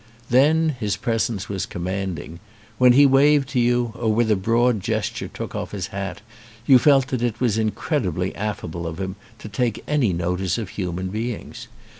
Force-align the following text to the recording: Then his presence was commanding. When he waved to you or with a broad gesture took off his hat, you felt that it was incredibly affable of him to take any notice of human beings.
Then 0.31 0.69
his 0.79 0.97
presence 0.97 1.47
was 1.47 1.67
commanding. 1.67 2.39
When 2.79 2.93
he 2.93 3.05
waved 3.05 3.49
to 3.49 3.59
you 3.59 3.93
or 3.95 4.11
with 4.11 4.31
a 4.31 4.35
broad 4.35 4.79
gesture 4.79 5.27
took 5.27 5.53
off 5.53 5.73
his 5.73 5.85
hat, 5.93 6.21
you 6.65 6.79
felt 6.79 7.09
that 7.09 7.21
it 7.21 7.39
was 7.39 7.55
incredibly 7.59 8.35
affable 8.35 8.87
of 8.87 8.99
him 8.99 9.15
to 9.37 9.47
take 9.47 9.83
any 9.87 10.11
notice 10.11 10.57
of 10.57 10.69
human 10.69 11.09
beings. 11.09 11.67